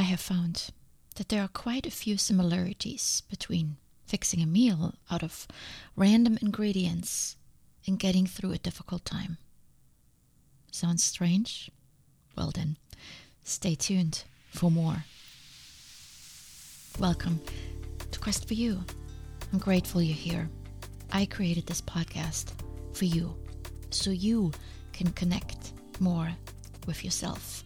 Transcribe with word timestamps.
I 0.00 0.04
have 0.04 0.20
found 0.20 0.70
that 1.16 1.28
there 1.28 1.42
are 1.42 1.48
quite 1.48 1.84
a 1.84 1.90
few 1.90 2.16
similarities 2.16 3.22
between 3.28 3.76
fixing 4.06 4.40
a 4.40 4.46
meal 4.46 4.94
out 5.10 5.22
of 5.22 5.46
random 5.94 6.38
ingredients 6.40 7.36
and 7.86 7.98
getting 7.98 8.26
through 8.26 8.52
a 8.52 8.58
difficult 8.58 9.04
time. 9.04 9.36
Sounds 10.72 11.04
strange? 11.04 11.70
Well, 12.34 12.50
then, 12.50 12.78
stay 13.44 13.74
tuned 13.74 14.24
for 14.48 14.70
more. 14.70 15.04
Welcome 16.98 17.38
to 18.10 18.18
Quest 18.18 18.48
for 18.48 18.54
You. 18.54 18.82
I'm 19.52 19.58
grateful 19.58 20.00
you're 20.00 20.16
here. 20.16 20.48
I 21.12 21.26
created 21.26 21.66
this 21.66 21.82
podcast 21.82 22.52
for 22.94 23.04
you 23.04 23.36
so 23.90 24.10
you 24.10 24.52
can 24.94 25.10
connect 25.12 25.74
more 26.00 26.30
with 26.86 27.04
yourself. 27.04 27.64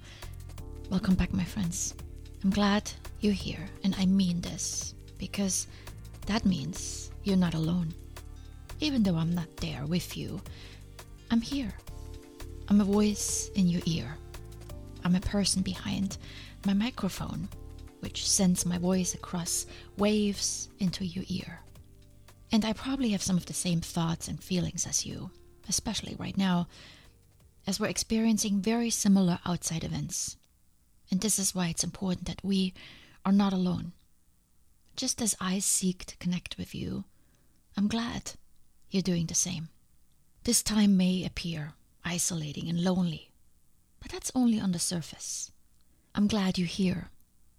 Welcome 0.91 1.14
back, 1.14 1.32
my 1.32 1.45
friends. 1.45 1.95
I'm 2.45 2.50
glad 2.50 2.92
you're 3.20 3.32
here, 3.32 3.70
and 3.84 3.95
I 3.98 4.04
mean 4.04 4.43
this 4.43 4.94
because 5.16 5.66
that 6.26 6.44
means 6.44 7.11
you're 7.22 7.39
not 7.39 7.54
alone. 7.54 7.94
Even 8.80 9.02
though 9.02 9.16
I'm 9.16 9.35
not 9.35 9.57
there 9.57 9.86
with 9.86 10.14
you, 10.14 10.43
I'm 11.30 11.40
here. 11.40 11.72
I'm 12.68 12.82
a 12.82 12.85
voice 12.85 13.50
in 13.54 13.66
your 13.66 13.80
ear. 13.86 14.18
I'm 15.04 15.14
a 15.14 15.21
person 15.21 15.62
behind 15.62 16.18
my 16.66 16.75
microphone, 16.75 17.49
which 18.00 18.29
sends 18.29 18.66
my 18.66 18.76
voice 18.76 19.14
across 19.14 19.64
waves 19.96 20.68
into 20.80 21.07
your 21.07 21.24
ear. 21.29 21.61
And 22.52 22.66
I 22.66 22.74
probably 22.74 23.08
have 23.11 23.22
some 23.22 23.38
of 23.38 23.46
the 23.46 23.54
same 23.54 23.80
thoughts 23.80 24.29
and 24.29 24.38
feelings 24.44 24.86
as 24.86 25.07
you, 25.07 25.30
especially 25.66 26.14
right 26.18 26.36
now, 26.36 26.68
as 27.66 27.80
we're 27.80 27.86
experiencing 27.86 28.61
very 28.61 28.90
similar 28.90 29.38
outside 29.46 29.82
events. 29.82 30.36
And 31.11 31.21
this 31.21 31.39
is 31.39 31.54
why 31.54 31.68
it's 31.68 31.85
important 31.85 32.27
that 32.27 32.44
we 32.44 32.75
are 33.25 33.33
not 33.33 33.53
alone. 33.53 33.92
Just 34.97 35.20
as 35.20 35.34
I 35.41 35.58
seek 35.58 36.05
to 36.06 36.16
connect 36.19 36.56
with 36.56 36.74
you, 36.74 37.05
I'm 37.77 37.88
glad 37.88 38.33
you're 38.91 39.02
doing 39.02 39.27
the 39.27 39.34
same. 39.34 39.69
This 40.44 40.62
time 40.62 40.97
may 40.97 41.25
appear 41.25 41.72
isolating 42.05 42.69
and 42.69 42.84
lonely, 42.84 43.30
but 44.00 44.12
that's 44.12 44.30
only 44.34 44.60
on 44.60 44.72
the 44.72 44.78
surface. 44.78 45.50
I'm 46.14 46.28
glad 46.28 46.58
you're 46.58 46.69
here 46.69 47.10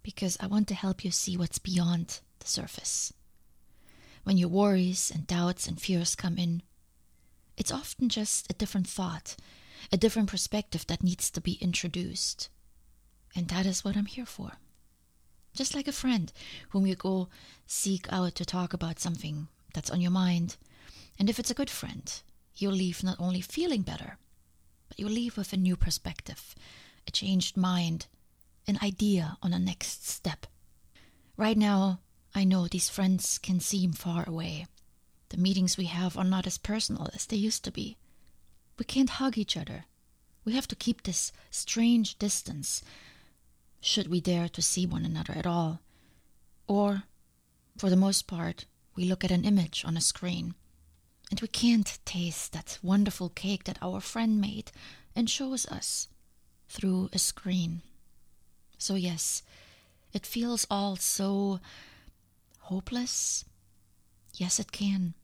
because 0.02 0.38
I 0.40 0.46
want 0.46 0.68
to 0.68 0.74
help 0.74 1.04
you 1.04 1.10
see 1.10 1.36
what's 1.36 1.58
beyond 1.58 2.20
the 2.38 2.46
surface. 2.46 3.12
When 4.24 4.38
your 4.38 4.48
worries 4.48 5.10
and 5.14 5.26
doubts 5.26 5.66
and 5.66 5.80
fears 5.80 6.14
come 6.14 6.38
in, 6.38 6.62
it's 7.56 7.72
often 7.72 8.08
just 8.08 8.50
a 8.50 8.54
different 8.54 8.86
thought, 8.86 9.36
a 9.92 9.96
different 9.96 10.30
perspective 10.30 10.86
that 10.86 11.02
needs 11.02 11.30
to 11.32 11.40
be 11.40 11.54
introduced. 11.54 12.48
And 13.36 13.48
that 13.48 13.66
is 13.66 13.84
what 13.84 13.96
I'm 13.96 14.06
here 14.06 14.26
for. 14.26 14.52
Just 15.54 15.74
like 15.74 15.86
a 15.86 15.92
friend 15.92 16.32
whom 16.70 16.86
you 16.86 16.96
go 16.96 17.28
seek 17.66 18.10
out 18.10 18.34
to 18.36 18.44
talk 18.46 18.72
about 18.72 18.98
something 18.98 19.48
that's 19.74 19.90
on 19.90 20.00
your 20.00 20.10
mind. 20.10 20.56
And 21.18 21.28
if 21.28 21.38
it's 21.38 21.50
a 21.50 21.54
good 21.54 21.70
friend, 21.70 22.10
you'll 22.56 22.72
leave 22.72 23.04
not 23.04 23.20
only 23.20 23.42
feeling 23.42 23.82
better, 23.82 24.16
but 24.88 24.98
you'll 24.98 25.10
leave 25.10 25.36
with 25.36 25.52
a 25.52 25.58
new 25.58 25.76
perspective, 25.76 26.54
a 27.06 27.10
changed 27.10 27.56
mind, 27.56 28.06
an 28.66 28.78
idea 28.82 29.36
on 29.42 29.52
a 29.52 29.58
next 29.58 30.08
step. 30.08 30.46
Right 31.36 31.58
now, 31.58 32.00
I 32.34 32.44
know 32.44 32.66
these 32.66 32.88
friends 32.88 33.38
can 33.38 33.60
seem 33.60 33.92
far 33.92 34.26
away. 34.26 34.66
The 35.28 35.36
meetings 35.36 35.76
we 35.76 35.86
have 35.86 36.16
are 36.16 36.24
not 36.24 36.46
as 36.46 36.58
personal 36.58 37.10
as 37.14 37.26
they 37.26 37.36
used 37.36 37.64
to 37.64 37.70
be. 37.70 37.96
We 38.78 38.84
can't 38.84 39.10
hug 39.10 39.36
each 39.36 39.56
other. 39.56 39.84
We 40.44 40.54
have 40.54 40.68
to 40.68 40.76
keep 40.76 41.02
this 41.02 41.32
strange 41.50 42.18
distance 42.18 42.82
should 43.86 44.08
we 44.08 44.20
dare 44.20 44.48
to 44.48 44.60
see 44.60 44.84
one 44.84 45.04
another 45.04 45.32
at 45.36 45.46
all. 45.46 45.80
Or, 46.66 47.04
for 47.78 47.88
the 47.88 47.96
most 47.96 48.26
part, 48.26 48.66
we 48.96 49.04
look 49.04 49.22
at 49.22 49.30
an 49.30 49.44
image 49.44 49.84
on 49.86 49.96
a 49.96 50.00
screen, 50.00 50.54
and 51.30 51.40
we 51.40 51.46
can't 51.46 51.98
taste 52.04 52.52
that 52.52 52.80
wonderful 52.82 53.28
cake 53.28 53.62
that 53.64 53.78
our 53.80 54.00
friend 54.00 54.40
made 54.40 54.72
and 55.14 55.30
shows 55.30 55.66
us 55.66 56.08
through 56.68 57.10
a 57.12 57.18
screen. 57.18 57.82
So, 58.76 58.96
yes, 58.96 59.42
it 60.12 60.26
feels 60.26 60.66
all 60.68 60.96
so 60.96 61.60
hopeless. 62.62 63.44
Yes, 64.34 64.58
it 64.58 64.72
can. 64.72 65.14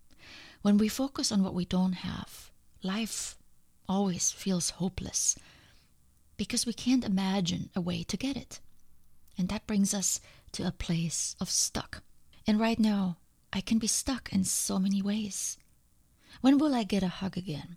When 0.63 0.79
we 0.79 0.89
focus 0.89 1.33
on 1.33 1.43
what 1.43 1.55
we 1.55 1.65
don't 1.65 1.95
have, 1.95 2.53
life 2.83 3.37
always 3.89 4.31
feels 4.31 4.71
hopeless 4.71 5.37
because 6.43 6.67
we 6.67 6.73
can't 6.73 7.05
imagine 7.05 7.71
a 7.73 7.81
way 7.81 8.03
to 8.03 8.17
get 8.17 8.37
it. 8.37 8.59
And 9.39 9.49
that 9.49 9.65
brings 9.65 9.95
us 9.95 10.21
to 10.51 10.67
a 10.67 10.73
place 10.73 11.37
of 11.41 11.49
stuck. 11.49 12.03
And 12.49 12.59
right 12.59 12.81
now, 12.81 13.19
I 13.53 13.61
can 13.61 13.79
be 13.79 13.87
stuck 13.87 14.33
in 14.33 14.43
so 14.43 14.81
many 14.81 15.01
ways. 15.01 15.57
When 16.41 16.59
will 16.59 16.75
I 16.75 16.83
get 16.83 17.05
a 17.05 17.21
hug 17.21 17.37
again? 17.37 17.77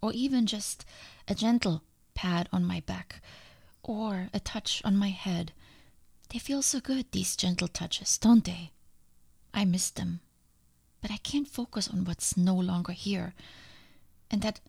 Or 0.00 0.10
even 0.14 0.46
just 0.46 0.86
a 1.28 1.34
gentle 1.34 1.82
pat 2.14 2.48
on 2.50 2.64
my 2.64 2.80
back 2.80 3.20
or 3.82 4.30
a 4.32 4.40
touch 4.40 4.80
on 4.86 4.96
my 4.96 5.10
head. 5.10 5.52
They 6.30 6.38
feel 6.38 6.62
so 6.62 6.80
good, 6.80 7.12
these 7.12 7.36
gentle 7.36 7.68
touches, 7.68 8.16
don't 8.16 8.46
they? 8.46 8.70
I 9.52 9.66
miss 9.66 9.90
them. 9.90 10.20
But 11.02 11.10
I 11.10 11.18
can't 11.18 11.46
focus 11.46 11.88
on 11.88 12.06
what's 12.06 12.38
no 12.38 12.54
longer 12.54 12.92
here. 12.92 13.34
And 14.30 14.40
that 14.40 14.60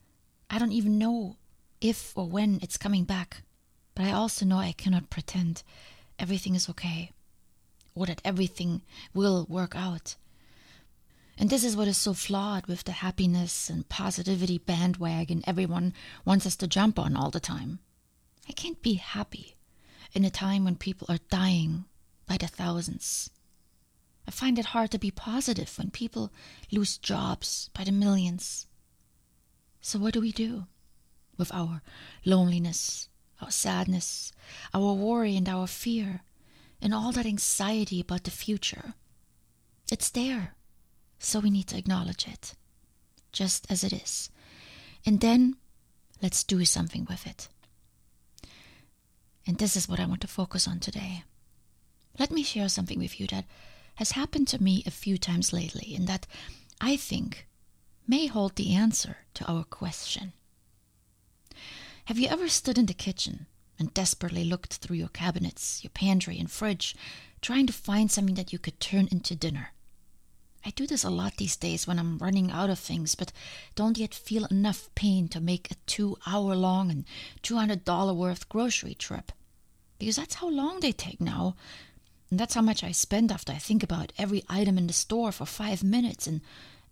I 0.50 0.59
don't 0.59 0.73
even 0.73 0.97
know 0.97 1.38
if 1.84 2.18
or 2.18 2.26
when 2.28 2.60
it's 2.64 2.78
coming 2.78 3.04
back. 3.04 3.44
But 3.94 4.06
I 4.06 4.12
also 4.12 4.46
know 4.46 4.58
I 4.58 4.72
cannot 4.72 5.10
pretend 5.10 5.62
everything 6.18 6.56
is 6.56 6.70
okay 6.70 7.12
or 7.94 8.06
that 8.08 8.22
everything 8.26 8.82
will 9.14 9.46
work 9.50 9.76
out. 9.76 10.16
And 11.38 11.50
this 11.50 11.64
is 11.64 11.76
what 11.76 11.88
is 11.88 11.98
so 11.98 12.14
flawed 12.14 12.68
with 12.68 12.86
the 12.86 12.92
happiness 12.92 13.70
and 13.70 13.90
positivity 13.90 14.58
bandwagon 14.58 15.44
everyone 15.46 15.94
wants 16.26 16.46
us 16.46 16.56
to 16.58 16.68
jump 16.68 16.98
on 16.98 17.16
all 17.16 17.32
the 17.32 17.40
time. 17.40 17.80
I 18.48 18.54
can't 18.54 18.82
be 18.82 18.94
happy 18.96 19.56
in 20.14 20.24
a 20.24 20.30
time 20.30 20.64
when 20.64 20.76
people 20.76 21.08
are 21.10 21.20
dying 21.30 21.86
by 22.28 22.38
the 22.38 22.48
thousands. 22.48 23.30
I 24.28 24.32
find 24.32 24.58
it 24.58 24.68
hard 24.68 24.92
to 24.92 25.00
be 25.00 25.12
positive 25.12 25.78
when 25.78 25.92
people 25.92 26.32
lose 26.72 26.98
jobs 26.98 27.70
by 27.74 27.84
the 27.84 27.92
millions. 27.92 28.68
So, 29.82 30.00
what 30.00 30.14
do 30.14 30.22
we 30.22 30.32
do? 30.32 30.68
With 31.38 31.54
our 31.54 31.82
loneliness, 32.26 33.10
our 33.42 33.52
sadness, 33.52 34.32
our 34.74 34.94
worry, 34.94 35.36
and 35.36 35.50
our 35.50 35.68
fear, 35.68 36.22
and 36.82 36.94
all 36.94 37.12
that 37.12 37.26
anxiety 37.26 38.00
about 38.00 38.24
the 38.24 38.32
future. 38.32 38.94
It's 39.92 40.10
there, 40.10 40.56
so 41.20 41.40
we 41.40 41.50
need 41.50 41.68
to 41.68 41.78
acknowledge 41.78 42.28
it, 42.28 42.56
just 43.32 43.70
as 43.72 43.84
it 43.84 43.94
is. 43.94 44.30
And 45.06 45.20
then 45.20 45.56
let's 46.22 46.44
do 46.44 46.64
something 46.66 47.06
with 47.10 47.28
it. 47.28 47.50
And 49.46 49.58
this 49.58 49.76
is 49.76 49.90
what 49.90 50.00
I 50.00 50.06
want 50.06 50.22
to 50.22 50.28
focus 50.28 50.68
on 50.68 50.80
today. 50.80 51.24
Let 52.18 52.32
me 52.32 52.44
share 52.44 52.70
something 52.70 53.00
with 53.00 53.20
you 53.20 53.28
that 53.28 53.46
has 53.96 54.12
happened 54.12 54.48
to 54.50 54.64
me 54.64 54.84
a 54.86 54.92
few 54.92 55.18
times 55.18 55.52
lately, 55.52 55.94
and 55.96 56.08
that 56.08 56.28
I 56.80 56.96
think 56.96 57.48
may 58.08 58.28
hold 58.28 58.56
the 58.56 58.74
answer 58.74 59.18
to 59.36 59.46
our 59.46 59.64
question. 59.64 60.34
Have 62.06 62.19
you 62.19 62.28
ever 62.28 62.50
stood 62.50 62.78
in 62.78 62.88
the 62.88 62.94
kitchen 62.94 63.46
and 63.80 63.94
desperately 63.94 64.44
looked 64.44 64.74
through 64.74 64.97
your 64.97 65.08
cabinets, 65.08 65.84
your 65.84 65.91
pantry, 65.91 66.38
and 66.38 66.52
fridge, 66.52 66.96
trying 67.41 67.66
to 67.68 67.74
find 67.74 68.12
something 68.12 68.36
that 68.36 68.52
you 68.52 68.59
could 68.59 68.80
turn 68.81 69.08
into 69.09 69.36
dinner? 69.36 69.72
I 70.66 70.72
do 70.72 70.86
this 70.86 71.06
a 71.06 71.09
lot 71.09 71.38
these 71.38 71.56
days 71.56 71.88
when 71.88 72.00
I'm 72.00 72.18
running 72.18 72.52
out 72.52 72.69
of 72.69 72.80
things, 72.80 73.16
but 73.16 73.31
don't 73.75 73.97
yet 73.97 74.14
feel 74.14 74.46
enough 74.46 74.90
pain 74.96 75.30
to 75.30 75.40
make 75.40 75.72
a 75.72 75.75
two 75.86 76.18
hour 76.28 76.56
long 76.56 76.91
and 76.91 77.06
$200 77.41 78.16
worth 78.16 78.50
grocery 78.50 78.96
trip. 78.96 79.31
Because 79.97 80.18
that's 80.18 80.35
how 80.35 80.50
long 80.50 80.81
they 80.81 80.91
take 80.91 81.22
now. 81.22 81.56
And 82.29 82.38
that's 82.38 82.53
how 82.53 82.61
much 82.61 82.84
I 82.84 82.91
spend 82.91 83.32
after 83.32 83.53
I 83.53 83.58
think 83.58 83.82
about 83.82 84.11
every 84.17 84.44
item 84.50 84.78
in 84.78 84.88
the 84.88 84.94
store 84.94 85.32
for 85.32 85.46
five 85.46 85.84
minutes 85.84 86.28
and 86.28 86.41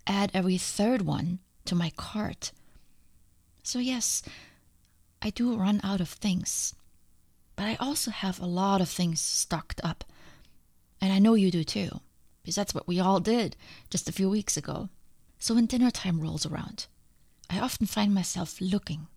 add 0.08 0.32
every 0.34 0.58
third 0.58 1.02
one 1.02 1.40
to 1.66 1.76
my 1.76 1.92
cart. 1.98 2.54
So, 3.64 3.80
yes, 3.80 4.24
I 5.22 5.30
do 5.30 5.56
run 5.56 5.82
out 5.84 6.02
of 6.02 6.10
things. 6.10 6.74
But 7.56 7.66
I 7.66 7.76
also 7.80 8.12
have 8.12 8.40
a 8.40 8.46
lot 8.46 8.82
of 8.82 8.90
things 8.90 9.22
stocked 9.22 9.80
up. 9.84 10.04
And 11.00 11.14
I 11.14 11.20
know 11.20 11.36
you 11.36 11.52
do 11.52 11.64
too, 11.64 12.00
because 12.42 12.56
that's 12.56 12.74
what 12.74 12.88
we 12.88 13.00
all 13.00 13.20
did 13.20 13.56
just 13.90 14.10
a 14.10 14.12
few 14.12 14.30
weeks 14.30 14.58
ago. 14.58 14.90
So 15.40 15.56
when 15.56 15.66
dinner 15.66 15.92
time 15.92 16.20
rolls 16.20 16.46
around, 16.46 16.88
I 17.50 17.60
often 17.60 17.88
find 17.88 18.14
myself 18.14 18.62
looking, 18.62 19.08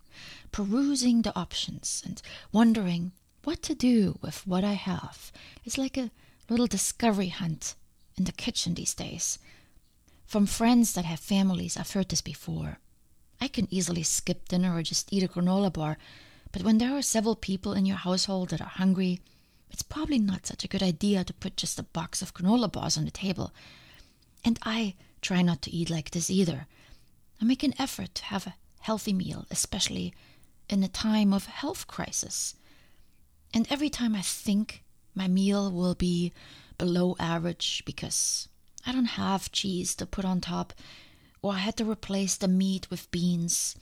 perusing 0.51 1.21
the 1.21 1.37
options, 1.37 2.03
and 2.05 2.21
wondering 2.51 3.11
what 3.43 3.61
to 3.63 3.75
do 3.75 4.17
with 4.21 4.45
what 4.45 4.63
I 4.63 4.73
have. 4.73 5.31
It's 5.63 5.77
like 5.77 5.97
a 5.97 6.11
little 6.49 6.67
discovery 6.67 7.29
hunt 7.29 7.75
in 8.17 8.25
the 8.25 8.31
kitchen 8.31 8.73
these 8.73 8.93
days. 8.93 9.39
From 10.25 10.45
friends 10.45 10.93
that 10.93 11.05
have 11.05 11.19
families, 11.19 11.77
I've 11.77 11.91
heard 11.91 12.09
this 12.09 12.21
before. 12.21 12.79
I 13.41 13.47
can 13.47 13.67
easily 13.69 14.03
skip 14.03 14.47
dinner 14.47 14.75
or 14.75 14.83
just 14.83 15.11
eat 15.11 15.23
a 15.23 15.27
granola 15.27 15.71
bar, 15.71 15.97
but 16.51 16.63
when 16.63 16.77
there 16.77 16.97
are 16.97 17.01
several 17.01 17.35
people 17.35 17.73
in 17.73 17.85
your 17.85 17.97
household 17.97 18.49
that 18.49 18.61
are 18.61 18.67
hungry, 18.67 19.19
it's 19.71 19.83
probably 19.83 20.19
not 20.19 20.45
such 20.45 20.63
a 20.63 20.67
good 20.67 20.83
idea 20.83 21.23
to 21.23 21.33
put 21.33 21.57
just 21.57 21.79
a 21.79 21.83
box 21.83 22.21
of 22.21 22.33
granola 22.33 22.71
bars 22.71 22.97
on 22.97 23.05
the 23.05 23.11
table. 23.11 23.53
And 24.43 24.57
I 24.63 24.95
try 25.21 25.41
not 25.41 25.61
to 25.63 25.71
eat 25.71 25.89
like 25.89 26.11
this 26.11 26.29
either. 26.29 26.67
I 27.41 27.45
make 27.45 27.63
an 27.63 27.73
effort 27.77 28.15
to 28.15 28.23
have 28.25 28.47
a 28.47 28.55
healthy 28.79 29.11
meal, 29.11 29.45
especially 29.51 30.13
in 30.69 30.83
a 30.83 30.87
time 30.87 31.33
of 31.33 31.47
health 31.47 31.87
crisis. 31.87 32.55
And 33.53 33.67
every 33.69 33.89
time 33.89 34.15
I 34.15 34.21
think 34.21 34.83
my 35.13 35.27
meal 35.27 35.71
will 35.71 35.95
be 35.95 36.31
below 36.77 37.15
average 37.19 37.83
because 37.85 38.47
I 38.85 38.91
don't 38.91 39.05
have 39.05 39.51
cheese 39.51 39.95
to 39.95 40.05
put 40.05 40.25
on 40.25 40.41
top, 40.41 40.73
or 41.45 41.53
I 41.53 41.59
had 41.59 41.77
to 41.77 41.85
replace 41.85 42.35
the 42.37 42.47
meat 42.47 42.89
with 42.89 43.11
beans, 43.11 43.75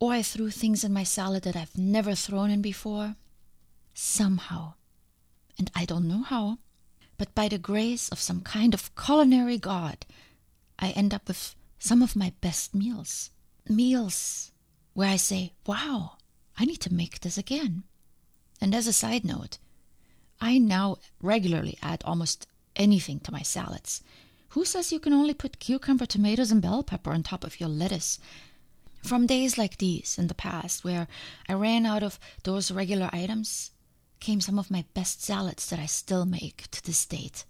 or 0.00 0.12
I 0.12 0.22
threw 0.22 0.50
things 0.50 0.82
in 0.82 0.92
my 0.92 1.04
salad 1.04 1.44
that 1.44 1.54
I've 1.54 1.78
never 1.78 2.16
thrown 2.16 2.50
in 2.50 2.62
before, 2.62 3.14
somehow, 3.94 4.74
and 5.56 5.70
I 5.72 5.84
don't 5.84 6.08
know 6.08 6.24
how, 6.24 6.58
but 7.16 7.32
by 7.32 7.46
the 7.46 7.58
grace 7.58 8.08
of 8.08 8.18
some 8.18 8.40
kind 8.40 8.74
of 8.74 8.92
culinary 8.96 9.56
god, 9.56 10.04
I 10.80 10.90
end 10.90 11.14
up 11.14 11.28
with 11.28 11.54
some 11.78 12.02
of 12.02 12.16
my 12.16 12.32
best 12.40 12.74
meals. 12.74 13.30
Meals 13.68 14.50
where 14.92 15.10
I 15.10 15.16
say, 15.16 15.52
wow, 15.66 16.16
I 16.58 16.64
need 16.64 16.80
to 16.80 16.92
make 16.92 17.20
this 17.20 17.38
again. 17.38 17.84
And 18.60 18.74
as 18.74 18.88
a 18.88 18.92
side 18.92 19.24
note, 19.24 19.58
I 20.40 20.58
now 20.58 20.96
regularly 21.22 21.78
add 21.82 22.02
almost 22.04 22.48
anything 22.74 23.20
to 23.20 23.30
my 23.30 23.42
salads. 23.42 24.02
Who 24.50 24.64
says 24.64 24.90
you 24.90 24.98
can 24.98 25.12
only 25.12 25.34
put 25.34 25.60
cucumber, 25.60 26.06
tomatoes, 26.06 26.50
and 26.50 26.60
bell 26.60 26.82
pepper 26.82 27.12
on 27.12 27.22
top 27.22 27.44
of 27.44 27.60
your 27.60 27.68
lettuce? 27.68 28.18
From 29.02 29.26
days 29.26 29.56
like 29.56 29.78
these 29.78 30.18
in 30.18 30.26
the 30.26 30.34
past, 30.34 30.82
where 30.82 31.06
I 31.48 31.52
ran 31.52 31.86
out 31.86 32.02
of 32.02 32.18
those 32.42 32.72
regular 32.72 33.08
items, 33.12 33.70
came 34.18 34.40
some 34.40 34.58
of 34.58 34.70
my 34.70 34.84
best 34.92 35.22
salads 35.22 35.70
that 35.70 35.78
I 35.78 35.86
still 35.86 36.26
make 36.26 36.68
to 36.72 36.84
this 36.84 37.06
date. 37.06 37.44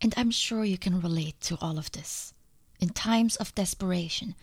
And 0.00 0.14
I'm 0.16 0.30
sure 0.30 0.64
you 0.64 0.78
can 0.78 1.00
relate 1.00 1.40
to 1.42 1.58
all 1.60 1.78
of 1.78 1.90
this. 1.90 2.32
In 2.78 2.90
times 2.90 3.36
of 3.36 3.54
desperation, 3.54 4.36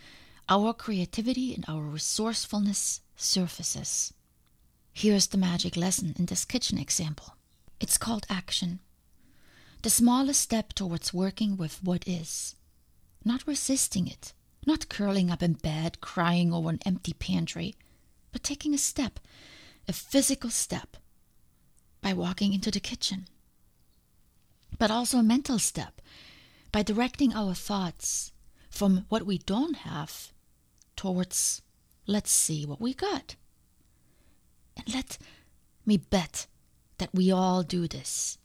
our 0.50 0.74
creativity 0.74 1.56
and 1.56 1.64
our 1.70 1.84
resourcefulness 1.84 3.00
surfaces. 3.16 4.14
Here's 4.92 5.28
the 5.28 5.38
magic 5.38 5.78
lesson 5.78 6.16
in 6.20 6.26
this 6.26 6.44
kitchen 6.44 6.78
example 6.78 7.36
it's 7.80 7.98
called 7.98 8.26
action. 8.30 8.80
The 9.84 9.90
smallest 9.90 10.40
step 10.40 10.72
towards 10.72 11.14
working 11.14 11.58
with 11.58 11.84
what 11.84 12.08
is, 12.08 12.56
not 13.26 13.46
resisting 13.46 14.08
it, 14.08 14.32
not 14.66 14.88
curling 14.88 15.30
up 15.30 15.44
in 15.44 15.54
bed 15.54 16.00
crying 16.00 16.54
over 16.54 16.70
an 16.70 16.80
empty 16.86 17.12
pantry, 17.12 17.76
but 18.32 18.44
taking 18.44 18.74
a 18.74 18.78
step, 18.78 19.20
a 19.86 19.92
physical 19.92 20.50
step, 20.50 20.96
by 22.02 22.14
walking 22.14 22.54
into 22.54 22.72
the 22.72 22.80
kitchen. 22.80 23.28
But 24.80 24.90
also 24.90 25.18
a 25.18 25.24
mental 25.24 25.60
step, 25.60 26.02
by 26.72 26.82
directing 26.82 27.34
our 27.34 27.54
thoughts 27.54 28.32
from 28.70 29.06
what 29.10 29.26
we 29.26 29.38
don't 29.38 29.76
have 29.76 30.32
towards 30.96 31.62
let's 32.08 32.32
see 32.32 32.66
what 32.66 32.80
we 32.80 32.94
got. 32.94 33.36
And 34.78 34.94
let 34.94 35.18
me 35.86 35.98
bet 35.98 36.48
that 37.00 37.14
we 37.14 37.34
all 37.34 37.64
do 37.64 37.86
this. 37.86 38.38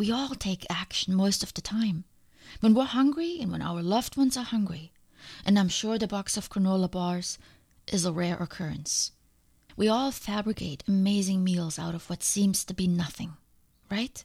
We 0.00 0.10
all 0.10 0.34
take 0.34 0.64
action 0.70 1.14
most 1.14 1.42
of 1.42 1.52
the 1.52 1.60
time. 1.60 2.04
When 2.60 2.72
we're 2.72 2.84
hungry 2.86 3.36
and 3.38 3.52
when 3.52 3.60
our 3.60 3.82
loved 3.82 4.16
ones 4.16 4.34
are 4.34 4.44
hungry, 4.44 4.92
and 5.44 5.58
I'm 5.58 5.68
sure 5.68 5.98
the 5.98 6.08
box 6.08 6.38
of 6.38 6.48
granola 6.48 6.90
bars 6.90 7.36
is 7.86 8.06
a 8.06 8.10
rare 8.10 8.38
occurrence. 8.38 9.12
We 9.76 9.88
all 9.88 10.10
fabricate 10.10 10.84
amazing 10.88 11.44
meals 11.44 11.78
out 11.78 11.94
of 11.94 12.08
what 12.08 12.22
seems 12.22 12.64
to 12.64 12.72
be 12.72 12.86
nothing, 12.86 13.34
right? 13.90 14.24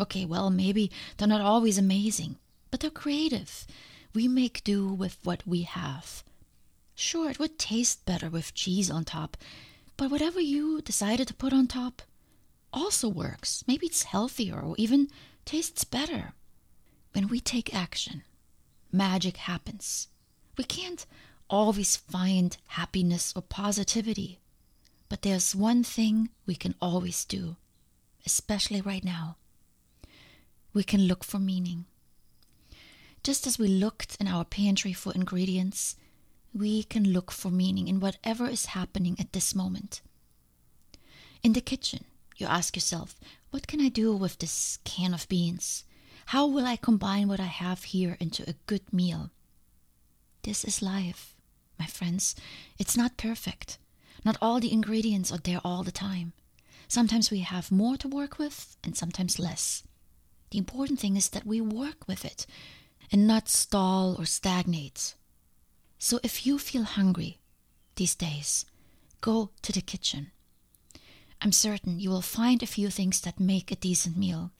Okay, 0.00 0.24
well, 0.24 0.48
maybe 0.48 0.90
they're 1.18 1.28
not 1.28 1.42
always 1.42 1.76
amazing, 1.76 2.38
but 2.70 2.80
they're 2.80 2.88
creative. 2.88 3.66
We 4.14 4.26
make 4.26 4.64
do 4.64 4.88
with 4.88 5.18
what 5.22 5.46
we 5.46 5.64
have. 5.64 6.24
Sure, 6.94 7.28
it 7.28 7.38
would 7.38 7.58
taste 7.58 8.06
better 8.06 8.30
with 8.30 8.54
cheese 8.54 8.90
on 8.90 9.04
top, 9.04 9.36
but 9.98 10.10
whatever 10.10 10.40
you 10.40 10.80
decided 10.80 11.28
to 11.28 11.34
put 11.34 11.52
on 11.52 11.66
top 11.66 12.00
also 12.74 13.08
works. 13.08 13.64
Maybe 13.66 13.86
it's 13.86 14.02
healthier 14.02 14.60
or 14.60 14.74
even 14.76 15.08
tastes 15.44 15.84
better. 15.84 16.34
When 17.12 17.28
we 17.28 17.40
take 17.40 17.74
action, 17.74 18.22
magic 18.92 19.36
happens. 19.38 20.08
We 20.58 20.64
can't 20.64 21.06
always 21.48 21.96
find 21.96 22.56
happiness 22.66 23.32
or 23.36 23.42
positivity, 23.42 24.40
but 25.08 25.22
there's 25.22 25.54
one 25.54 25.84
thing 25.84 26.30
we 26.46 26.56
can 26.56 26.74
always 26.80 27.24
do, 27.24 27.56
especially 28.26 28.80
right 28.80 29.04
now. 29.04 29.36
We 30.72 30.82
can 30.82 31.02
look 31.02 31.22
for 31.22 31.38
meaning. 31.38 31.86
Just 33.22 33.46
as 33.46 33.58
we 33.58 33.68
looked 33.68 34.16
in 34.20 34.26
our 34.26 34.44
pantry 34.44 34.92
for 34.92 35.12
ingredients, 35.14 35.96
we 36.52 36.82
can 36.82 37.12
look 37.12 37.30
for 37.30 37.50
meaning 37.50 37.88
in 37.88 38.00
whatever 38.00 38.48
is 38.48 38.66
happening 38.66 39.16
at 39.18 39.32
this 39.32 39.54
moment. 39.54 40.02
In 41.42 41.52
the 41.52 41.60
kitchen, 41.60 42.04
you 42.36 42.46
ask 42.46 42.76
yourself, 42.76 43.18
what 43.50 43.66
can 43.66 43.80
I 43.80 43.88
do 43.88 44.14
with 44.14 44.38
this 44.38 44.78
can 44.84 45.14
of 45.14 45.28
beans? 45.28 45.84
How 46.26 46.46
will 46.46 46.64
I 46.64 46.76
combine 46.76 47.28
what 47.28 47.40
I 47.40 47.44
have 47.44 47.84
here 47.84 48.16
into 48.18 48.48
a 48.48 48.54
good 48.66 48.92
meal? 48.92 49.30
This 50.42 50.64
is 50.64 50.82
life, 50.82 51.34
my 51.78 51.86
friends. 51.86 52.34
It's 52.78 52.96
not 52.96 53.16
perfect. 53.16 53.78
Not 54.24 54.38
all 54.40 54.60
the 54.60 54.72
ingredients 54.72 55.30
are 55.30 55.38
there 55.38 55.60
all 55.64 55.82
the 55.82 55.92
time. 55.92 56.32
Sometimes 56.88 57.30
we 57.30 57.40
have 57.40 57.70
more 57.70 57.96
to 57.98 58.08
work 58.08 58.38
with 58.38 58.76
and 58.82 58.96
sometimes 58.96 59.38
less. 59.38 59.82
The 60.50 60.58
important 60.58 61.00
thing 61.00 61.16
is 61.16 61.30
that 61.30 61.46
we 61.46 61.60
work 61.60 62.06
with 62.06 62.24
it 62.24 62.46
and 63.12 63.26
not 63.26 63.48
stall 63.48 64.16
or 64.18 64.24
stagnate. 64.24 65.14
So 65.98 66.20
if 66.22 66.46
you 66.46 66.58
feel 66.58 66.84
hungry 66.84 67.38
these 67.96 68.14
days, 68.14 68.66
go 69.20 69.50
to 69.62 69.72
the 69.72 69.80
kitchen 69.80 70.32
I'm 71.40 71.52
certain 71.52 72.00
you 72.00 72.10
will 72.10 72.22
find 72.22 72.62
a 72.62 72.66
few 72.66 72.90
things 72.90 73.20
that 73.22 73.38
make 73.40 73.70
a 73.70 73.76
decent 73.76 74.16
meal. 74.16 74.52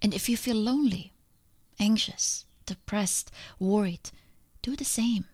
And 0.00 0.14
if 0.14 0.28
you 0.28 0.36
feel 0.36 0.56
lonely, 0.56 1.12
anxious, 1.78 2.44
depressed, 2.66 3.30
worried, 3.58 4.10
do 4.62 4.76
the 4.76 4.84
same. 4.84 5.26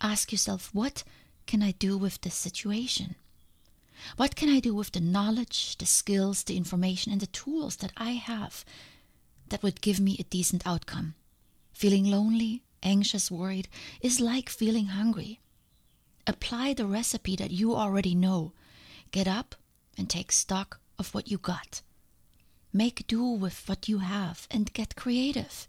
Ask 0.00 0.32
yourself, 0.32 0.70
what 0.72 1.04
can 1.46 1.62
I 1.62 1.72
do 1.72 1.96
with 1.96 2.20
this 2.20 2.34
situation? 2.34 3.14
What 4.16 4.36
can 4.36 4.48
I 4.48 4.60
do 4.60 4.74
with 4.74 4.92
the 4.92 5.00
knowledge, 5.00 5.76
the 5.78 5.86
skills, 5.86 6.44
the 6.44 6.56
information, 6.56 7.10
and 7.10 7.20
the 7.20 7.26
tools 7.26 7.76
that 7.76 7.92
I 7.96 8.12
have 8.12 8.64
that 9.48 9.62
would 9.62 9.80
give 9.80 9.98
me 9.98 10.16
a 10.18 10.24
decent 10.24 10.66
outcome? 10.66 11.14
Feeling 11.72 12.04
lonely, 12.04 12.62
anxious, 12.82 13.30
worried 13.30 13.68
is 14.00 14.20
like 14.20 14.48
feeling 14.48 14.86
hungry. 14.86 15.40
Apply 16.26 16.74
the 16.74 16.86
recipe 16.86 17.34
that 17.36 17.50
you 17.50 17.74
already 17.74 18.14
know 18.14 18.52
Get 19.10 19.26
up 19.26 19.54
and 19.96 20.08
take 20.08 20.32
stock 20.32 20.80
of 20.98 21.14
what 21.14 21.30
you 21.30 21.38
got. 21.38 21.82
Make 22.72 23.06
do 23.06 23.24
with 23.24 23.68
what 23.68 23.88
you 23.88 23.98
have 23.98 24.46
and 24.50 24.72
get 24.72 24.96
creative. 24.96 25.66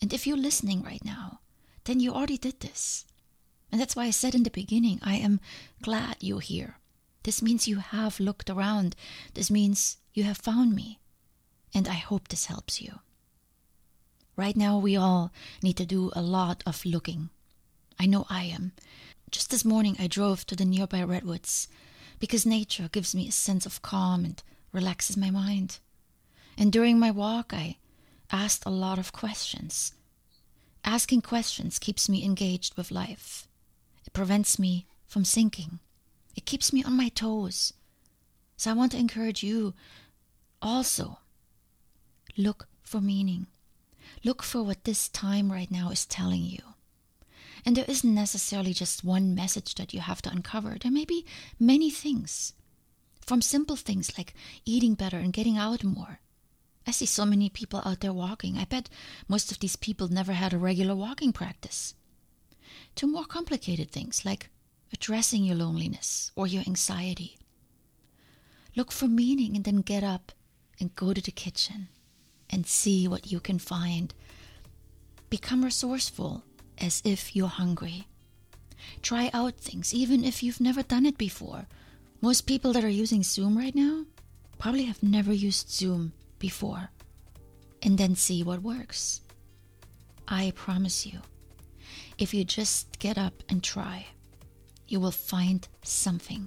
And 0.00 0.12
if 0.12 0.26
you're 0.26 0.36
listening 0.36 0.82
right 0.82 1.04
now, 1.04 1.40
then 1.84 2.00
you 2.00 2.12
already 2.12 2.38
did 2.38 2.60
this. 2.60 3.04
And 3.72 3.80
that's 3.80 3.96
why 3.96 4.04
I 4.04 4.10
said 4.10 4.34
in 4.34 4.44
the 4.44 4.50
beginning, 4.50 5.00
I 5.02 5.16
am 5.16 5.40
glad 5.82 6.16
you're 6.20 6.40
here. 6.40 6.76
This 7.22 7.42
means 7.42 7.68
you 7.68 7.78
have 7.78 8.20
looked 8.20 8.48
around. 8.48 8.96
This 9.34 9.50
means 9.50 9.98
you 10.14 10.24
have 10.24 10.38
found 10.38 10.74
me. 10.74 10.98
And 11.74 11.86
I 11.86 11.94
hope 11.94 12.28
this 12.28 12.46
helps 12.46 12.80
you. 12.80 13.00
Right 14.36 14.56
now, 14.56 14.78
we 14.78 14.96
all 14.96 15.32
need 15.62 15.76
to 15.76 15.86
do 15.86 16.10
a 16.14 16.22
lot 16.22 16.62
of 16.66 16.84
looking. 16.84 17.30
I 17.98 18.06
know 18.06 18.26
I 18.30 18.44
am. 18.44 18.72
Just 19.30 19.50
this 19.50 19.64
morning, 19.64 19.96
I 19.98 20.06
drove 20.06 20.46
to 20.46 20.56
the 20.56 20.64
nearby 20.64 21.02
redwoods 21.02 21.68
because 22.20 22.46
nature 22.46 22.88
gives 22.92 23.14
me 23.14 23.26
a 23.26 23.32
sense 23.32 23.66
of 23.66 23.82
calm 23.82 24.24
and 24.24 24.42
relaxes 24.72 25.16
my 25.16 25.30
mind. 25.30 25.78
And 26.56 26.70
during 26.70 26.98
my 26.98 27.10
walk, 27.10 27.52
I 27.52 27.78
asked 28.30 28.62
a 28.64 28.70
lot 28.70 28.98
of 28.98 29.12
questions. 29.12 29.94
Asking 30.84 31.22
questions 31.22 31.78
keeps 31.78 32.08
me 32.08 32.24
engaged 32.24 32.76
with 32.76 32.90
life. 32.90 33.48
It 34.06 34.12
prevents 34.12 34.58
me 34.58 34.86
from 35.08 35.24
sinking. 35.24 35.80
It 36.36 36.46
keeps 36.46 36.72
me 36.72 36.84
on 36.84 36.96
my 36.96 37.08
toes. 37.08 37.72
So 38.56 38.70
I 38.70 38.74
want 38.74 38.92
to 38.92 38.98
encourage 38.98 39.42
you 39.42 39.74
also 40.62 41.18
look 42.36 42.68
for 42.82 43.00
meaning. 43.00 43.46
Look 44.22 44.42
for 44.42 44.62
what 44.62 44.84
this 44.84 45.08
time 45.08 45.50
right 45.50 45.70
now 45.70 45.90
is 45.90 46.06
telling 46.06 46.42
you. 46.42 46.60
And 47.64 47.76
there 47.76 47.84
isn't 47.88 48.14
necessarily 48.14 48.72
just 48.72 49.04
one 49.04 49.34
message 49.34 49.74
that 49.74 49.92
you 49.92 50.00
have 50.00 50.22
to 50.22 50.30
uncover. 50.30 50.76
There 50.80 50.92
may 50.92 51.04
be 51.04 51.26
many 51.58 51.90
things. 51.90 52.54
From 53.20 53.42
simple 53.42 53.76
things 53.76 54.16
like 54.18 54.34
eating 54.64 54.94
better 54.94 55.18
and 55.18 55.32
getting 55.32 55.56
out 55.58 55.84
more. 55.84 56.20
I 56.86 56.92
see 56.92 57.06
so 57.06 57.24
many 57.24 57.48
people 57.48 57.82
out 57.84 58.00
there 58.00 58.12
walking. 58.12 58.58
I 58.58 58.64
bet 58.64 58.88
most 59.28 59.52
of 59.52 59.58
these 59.58 59.76
people 59.76 60.08
never 60.08 60.32
had 60.32 60.52
a 60.52 60.58
regular 60.58 60.96
walking 60.96 61.32
practice. 61.32 61.94
To 62.96 63.06
more 63.06 63.24
complicated 63.24 63.90
things 63.90 64.24
like 64.24 64.50
addressing 64.92 65.44
your 65.44 65.56
loneliness 65.56 66.32
or 66.34 66.46
your 66.46 66.64
anxiety. 66.66 67.38
Look 68.74 68.90
for 68.90 69.06
meaning 69.06 69.56
and 69.56 69.64
then 69.64 69.82
get 69.82 70.02
up 70.02 70.32
and 70.80 70.94
go 70.94 71.12
to 71.12 71.20
the 71.20 71.30
kitchen 71.30 71.88
and 72.48 72.66
see 72.66 73.06
what 73.06 73.30
you 73.30 73.40
can 73.40 73.58
find. 73.58 74.14
Become 75.28 75.64
resourceful 75.64 76.42
as 76.80 77.02
if 77.04 77.36
you're 77.36 77.48
hungry. 77.48 78.06
Try 79.02 79.30
out 79.32 79.54
things 79.54 79.94
even 79.94 80.24
if 80.24 80.42
you've 80.42 80.60
never 80.60 80.82
done 80.82 81.06
it 81.06 81.18
before. 81.18 81.66
Most 82.20 82.42
people 82.42 82.72
that 82.72 82.84
are 82.84 82.88
using 82.88 83.22
Zoom 83.22 83.56
right 83.56 83.74
now 83.74 84.04
probably 84.58 84.84
have 84.84 85.02
never 85.02 85.32
used 85.32 85.70
Zoom 85.70 86.12
before. 86.38 86.90
And 87.82 87.96
then 87.96 88.14
see 88.14 88.42
what 88.42 88.62
works. 88.62 89.22
I 90.28 90.52
promise 90.54 91.06
you, 91.06 91.20
if 92.18 92.34
you 92.34 92.44
just 92.44 92.98
get 92.98 93.16
up 93.16 93.42
and 93.48 93.62
try, 93.62 94.06
you 94.86 95.00
will 95.00 95.10
find 95.10 95.66
something. 95.82 96.46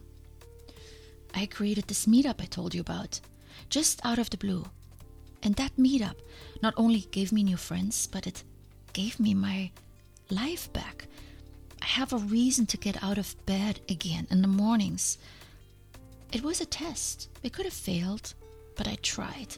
I 1.33 1.47
created 1.47 1.87
this 1.87 2.05
meetup 2.05 2.39
I 2.39 2.45
told 2.45 2.75
you 2.75 2.81
about, 2.81 3.19
just 3.69 3.99
out 4.05 4.19
of 4.19 4.29
the 4.29 4.37
blue. 4.37 4.65
And 5.41 5.55
that 5.55 5.75
meetup 5.75 6.15
not 6.61 6.73
only 6.77 7.01
gave 7.11 7.31
me 7.31 7.43
new 7.43 7.57
friends, 7.57 8.07
but 8.07 8.27
it 8.27 8.43
gave 8.93 9.19
me 9.19 9.33
my 9.33 9.71
life 10.29 10.71
back. 10.73 11.07
I 11.81 11.85
have 11.85 12.13
a 12.13 12.17
reason 12.17 12.65
to 12.67 12.77
get 12.77 13.03
out 13.03 13.17
of 13.17 13.35
bed 13.45 13.79
again 13.89 14.27
in 14.31 14.41
the 14.41 14.47
mornings. 14.47 15.17
It 16.31 16.43
was 16.43 16.61
a 16.61 16.65
test. 16.65 17.29
It 17.43 17.53
could 17.53 17.65
have 17.65 17.73
failed, 17.73 18.33
but 18.75 18.87
I 18.87 18.95
tried. 18.95 19.57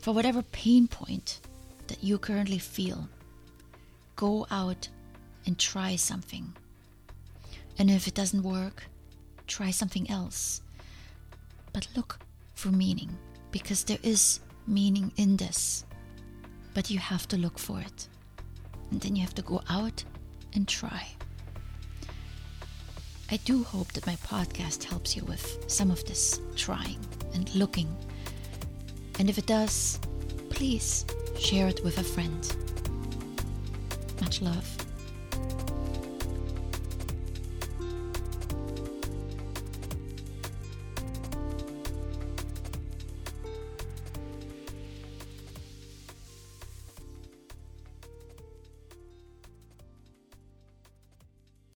For 0.00 0.12
whatever 0.12 0.42
pain 0.42 0.88
point 0.88 1.40
that 1.88 2.02
you 2.02 2.18
currently 2.18 2.58
feel, 2.58 3.08
go 4.16 4.46
out 4.50 4.88
and 5.46 5.58
try 5.58 5.96
something. 5.96 6.54
And 7.78 7.90
if 7.90 8.08
it 8.08 8.14
doesn't 8.14 8.42
work, 8.42 8.84
try 9.46 9.70
something 9.70 10.10
else. 10.10 10.62
But 11.72 11.88
look 11.94 12.18
for 12.54 12.68
meaning, 12.68 13.16
because 13.52 13.84
there 13.84 13.98
is 14.02 14.40
meaning 14.66 15.12
in 15.16 15.36
this. 15.36 15.84
But 16.74 16.90
you 16.90 16.98
have 16.98 17.28
to 17.28 17.36
look 17.36 17.58
for 17.58 17.80
it. 17.80 18.08
And 18.90 19.00
then 19.00 19.16
you 19.16 19.22
have 19.22 19.34
to 19.34 19.42
go 19.42 19.62
out 19.68 20.04
and 20.54 20.66
try. 20.66 21.08
I 23.30 23.36
do 23.44 23.62
hope 23.62 23.92
that 23.92 24.06
my 24.06 24.16
podcast 24.16 24.84
helps 24.84 25.14
you 25.14 25.22
with 25.24 25.64
some 25.66 25.90
of 25.90 26.02
this 26.06 26.40
trying 26.56 26.98
and 27.34 27.54
looking. 27.54 27.94
And 29.18 29.28
if 29.28 29.36
it 29.36 29.46
does, 29.46 30.00
please 30.48 31.04
share 31.38 31.68
it 31.68 31.84
with 31.84 31.98
a 31.98 32.04
friend. 32.04 32.56
Much 34.22 34.40
love. 34.40 34.76